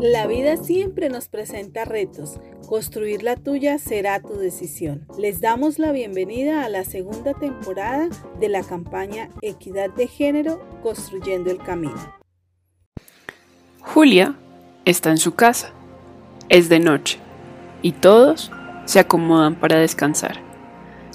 La 0.00 0.26
vida 0.26 0.56
siempre 0.56 1.08
nos 1.08 1.28
presenta 1.28 1.84
retos. 1.84 2.38
Construir 2.68 3.22
la 3.22 3.36
tuya 3.36 3.78
será 3.78 4.20
tu 4.20 4.34
decisión. 4.34 5.06
Les 5.18 5.40
damos 5.40 5.78
la 5.78 5.90
bienvenida 5.90 6.64
a 6.64 6.68
la 6.68 6.84
segunda 6.84 7.34
temporada 7.34 8.08
de 8.38 8.48
la 8.48 8.62
campaña 8.62 9.30
Equidad 9.42 9.90
de 9.90 10.06
Género 10.06 10.60
Construyendo 10.82 11.50
el 11.50 11.58
Camino. 11.58 12.14
Julia 13.80 14.36
está 14.84 15.10
en 15.10 15.18
su 15.18 15.34
casa. 15.34 15.72
Es 16.48 16.68
de 16.68 16.78
noche 16.78 17.18
y 17.82 17.92
todos 17.92 18.50
se 18.84 19.00
acomodan 19.00 19.54
para 19.54 19.78
descansar. 19.78 20.40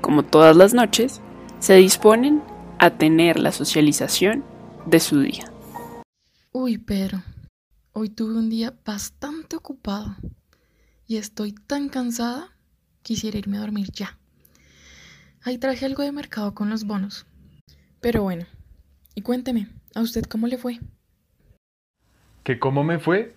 Como 0.00 0.22
todas 0.22 0.56
las 0.56 0.74
noches, 0.74 1.20
se 1.58 1.74
disponen 1.74 2.42
a 2.78 2.90
tener 2.90 3.38
la 3.38 3.52
socialización 3.52 4.44
de 4.84 5.00
su 5.00 5.20
día. 5.20 5.50
Uy, 6.52 6.78
Pedro, 6.78 7.22
hoy 7.98 8.10
tuve 8.10 8.34
un 8.34 8.50
día 8.50 8.74
bastante 8.84 9.56
ocupado 9.56 10.16
y 11.06 11.16
estoy 11.16 11.52
tan 11.52 11.88
cansada, 11.88 12.50
quisiera 13.00 13.38
irme 13.38 13.56
a 13.56 13.60
dormir 13.60 13.90
ya. 13.90 14.18
Ahí 15.42 15.56
traje 15.56 15.86
algo 15.86 16.02
de 16.02 16.12
mercado 16.12 16.52
con 16.52 16.68
los 16.68 16.84
bonos. 16.84 17.24
Pero 18.02 18.22
bueno, 18.22 18.44
y 19.14 19.22
cuénteme, 19.22 19.68
¿a 19.94 20.02
usted 20.02 20.24
cómo 20.24 20.46
le 20.46 20.58
fue? 20.58 20.78
¿Que 22.44 22.58
cómo 22.58 22.84
me 22.84 22.98
fue? 22.98 23.34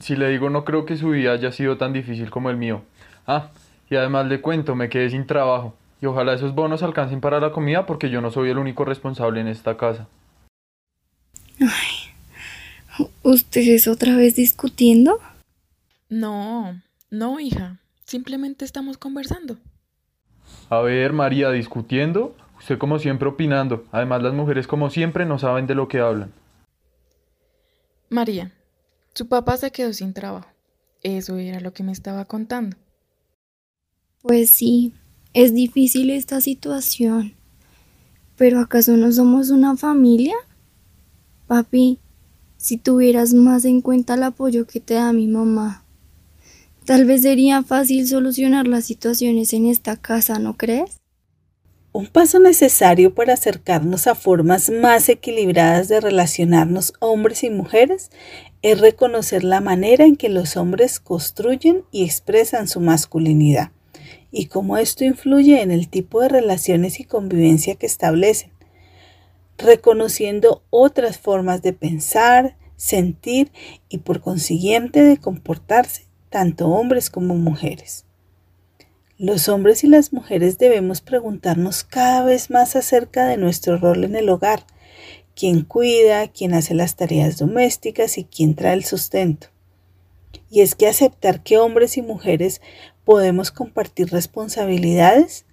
Si 0.00 0.16
le 0.16 0.30
digo 0.30 0.48
no 0.48 0.64
creo 0.64 0.86
que 0.86 0.96
su 0.96 1.12
día 1.12 1.32
haya 1.32 1.52
sido 1.52 1.76
tan 1.76 1.92
difícil 1.92 2.30
como 2.30 2.48
el 2.48 2.56
mío. 2.56 2.82
Ah, 3.26 3.50
y 3.90 3.96
además 3.96 4.28
le 4.28 4.40
cuento, 4.40 4.74
me 4.74 4.88
quedé 4.88 5.10
sin 5.10 5.26
trabajo. 5.26 5.74
Y 6.00 6.06
ojalá 6.06 6.32
esos 6.32 6.54
bonos 6.54 6.82
alcancen 6.82 7.20
para 7.20 7.38
la 7.38 7.52
comida 7.52 7.84
porque 7.84 8.08
yo 8.08 8.22
no 8.22 8.30
soy 8.30 8.48
el 8.48 8.56
único 8.56 8.86
responsable 8.86 9.42
en 9.42 9.48
esta 9.48 9.76
casa. 9.76 10.08
Ay, 11.60 11.89
¿ustedes 13.22 13.88
otra 13.88 14.16
vez 14.16 14.34
discutiendo? 14.34 15.18
No, 16.08 16.80
no, 17.10 17.40
hija. 17.40 17.80
Simplemente 18.04 18.64
estamos 18.64 18.98
conversando. 18.98 19.58
A 20.68 20.80
ver, 20.80 21.12
María, 21.12 21.50
discutiendo. 21.50 22.34
Usted 22.58 22.78
como 22.78 22.98
siempre 22.98 23.28
opinando. 23.28 23.86
Además, 23.92 24.22
las 24.22 24.34
mujeres 24.34 24.66
como 24.66 24.90
siempre 24.90 25.24
no 25.24 25.38
saben 25.38 25.66
de 25.66 25.74
lo 25.74 25.88
que 25.88 26.00
hablan. 26.00 26.32
María, 28.08 28.52
su 29.14 29.28
papá 29.28 29.56
se 29.56 29.70
quedó 29.70 29.92
sin 29.92 30.12
trabajo. 30.12 30.48
Eso 31.02 31.36
era 31.36 31.60
lo 31.60 31.72
que 31.72 31.82
me 31.82 31.92
estaba 31.92 32.24
contando. 32.24 32.76
Pues 34.22 34.50
sí, 34.50 34.94
es 35.32 35.54
difícil 35.54 36.10
esta 36.10 36.40
situación. 36.40 37.34
¿Pero 38.36 38.60
acaso 38.60 38.96
no 38.96 39.10
somos 39.12 39.50
una 39.50 39.76
familia? 39.76 40.34
Papi, 41.46 41.98
si 42.60 42.76
tuvieras 42.76 43.32
más 43.32 43.64
en 43.64 43.80
cuenta 43.80 44.14
el 44.14 44.22
apoyo 44.22 44.66
que 44.66 44.80
te 44.80 44.94
da 44.94 45.14
mi 45.14 45.26
mamá, 45.26 45.84
tal 46.84 47.06
vez 47.06 47.22
sería 47.22 47.62
fácil 47.62 48.06
solucionar 48.06 48.66
las 48.66 48.84
situaciones 48.84 49.54
en 49.54 49.66
esta 49.66 49.96
casa, 49.96 50.38
¿no 50.38 50.58
crees? 50.58 50.98
Un 51.92 52.06
paso 52.06 52.38
necesario 52.38 53.14
para 53.14 53.32
acercarnos 53.32 54.06
a 54.06 54.14
formas 54.14 54.68
más 54.70 55.08
equilibradas 55.08 55.88
de 55.88 56.00
relacionarnos 56.00 56.92
hombres 57.00 57.42
y 57.44 57.50
mujeres 57.50 58.10
es 58.62 58.78
reconocer 58.78 59.42
la 59.42 59.60
manera 59.60 60.04
en 60.04 60.16
que 60.16 60.28
los 60.28 60.56
hombres 60.56 61.00
construyen 61.00 61.82
y 61.90 62.04
expresan 62.04 62.68
su 62.68 62.80
masculinidad 62.80 63.72
y 64.30 64.46
cómo 64.46 64.76
esto 64.76 65.04
influye 65.04 65.62
en 65.62 65.70
el 65.70 65.88
tipo 65.88 66.20
de 66.20 66.28
relaciones 66.28 67.00
y 67.00 67.04
convivencia 67.04 67.74
que 67.74 67.86
establecen, 67.86 68.52
reconociendo 69.62 70.62
otras 70.70 71.18
formas 71.18 71.62
de 71.62 71.72
pensar, 71.72 72.56
sentir 72.76 73.52
y 73.88 73.98
por 73.98 74.20
consiguiente 74.20 75.02
de 75.02 75.18
comportarse, 75.18 76.06
tanto 76.30 76.68
hombres 76.68 77.10
como 77.10 77.34
mujeres. 77.34 78.04
Los 79.18 79.50
hombres 79.50 79.84
y 79.84 79.86
las 79.86 80.14
mujeres 80.14 80.56
debemos 80.56 81.02
preguntarnos 81.02 81.84
cada 81.84 82.24
vez 82.24 82.48
más 82.48 82.74
acerca 82.74 83.26
de 83.26 83.36
nuestro 83.36 83.76
rol 83.76 84.04
en 84.04 84.16
el 84.16 84.30
hogar, 84.30 84.64
quién 85.34 85.62
cuida, 85.62 86.28
quién 86.28 86.54
hace 86.54 86.72
las 86.72 86.96
tareas 86.96 87.36
domésticas 87.36 88.16
y 88.16 88.24
quién 88.24 88.54
trae 88.54 88.72
el 88.72 88.84
sustento. 88.84 89.48
Y 90.48 90.62
es 90.62 90.74
que 90.74 90.86
aceptar 90.86 91.42
que 91.42 91.58
hombres 91.58 91.98
y 91.98 92.02
mujeres 92.02 92.62
podemos 93.04 93.50
compartir 93.50 94.08
responsabilidades 94.08 95.44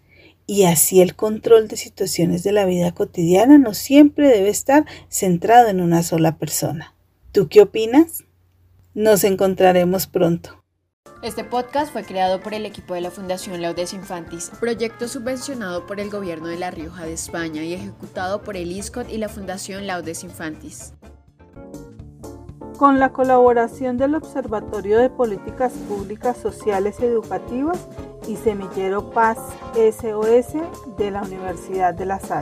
y 0.48 0.64
así 0.64 1.02
el 1.02 1.16
control 1.16 1.68
de 1.68 1.76
situaciones 1.76 2.42
de 2.42 2.54
la 2.54 2.66
vida 2.66 2.94
cotidiana 2.94 3.58
no 3.58 3.74
siempre 3.74 4.30
debe 4.30 4.50
estar 4.50 4.86
centrado 5.10 5.68
en 5.68 5.82
una 5.82 6.02
sola 6.02 6.38
persona. 6.38 6.96
¿Tú 7.34 7.50
qué 7.50 7.62
opinas? 7.62 8.24
Nos 8.94 9.26
encontraremos 9.26 10.08
pronto. 10.08 10.64
Este 11.22 11.44
podcast 11.44 11.92
fue 11.92 12.04
creado 12.04 12.40
por 12.42 12.54
el 12.54 12.66
equipo 12.66 12.94
de 12.94 13.02
la 13.02 13.12
Fundación 13.12 13.62
Laudes 13.62 13.94
Infantis, 13.94 14.52
proyecto 14.60 15.08
subvencionado 15.08 15.86
por 15.86 16.00
el 16.00 16.10
Gobierno 16.10 16.48
de 16.48 16.58
La 16.58 16.72
Rioja 16.72 17.06
de 17.06 17.14
España 17.14 17.64
y 17.64 17.74
ejecutado 17.74 18.44
por 18.44 18.56
el 18.56 18.72
ISCOT 18.72 19.10
y 19.10 19.18
la 19.18 19.28
Fundación 19.28 19.86
Laudes 19.86 20.24
Infantis 20.24 20.94
con 22.78 23.00
la 23.00 23.12
colaboración 23.12 23.98
del 23.98 24.14
Observatorio 24.14 25.00
de 25.00 25.10
Políticas 25.10 25.74
Públicas 25.90 26.38
Sociales 26.38 26.98
y 27.02 27.06
Educativas 27.06 27.88
y 28.28 28.36
Semillero 28.36 29.10
Paz 29.10 29.38
SOS 29.74 30.54
de 30.98 31.12
la 31.12 31.22
Universidad 31.22 31.94
de 31.94 32.06
La 32.06 32.20
Salle. 32.20 32.36